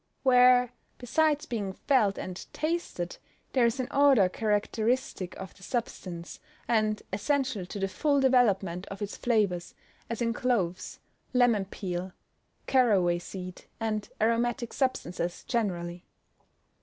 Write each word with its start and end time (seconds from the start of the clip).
Where, 0.23 0.73
besides 0.97 1.45
being 1.45 1.73
felt 1.73 2.17
and 2.17 2.47
tasted, 2.53 3.19
there 3.53 3.67
is 3.67 3.79
an 3.79 3.87
odour 3.91 4.29
characteristic 4.29 5.39
of 5.39 5.53
the 5.55 5.61
substance, 5.61 6.39
and 6.67 7.03
essential 7.13 7.67
to 7.67 7.77
the 7.77 7.87
full 7.87 8.19
development 8.19 8.87
of 8.87 9.03
its 9.03 9.15
flavours, 9.15 9.75
as 10.09 10.19
in 10.19 10.33
cloves, 10.33 10.99
lemon 11.33 11.65
peel, 11.65 12.13
caraway 12.65 13.19
seed, 13.19 13.65
and 13.79 14.09
aromatic 14.19 14.73
substances 14.73 15.43
generally. 15.47 16.03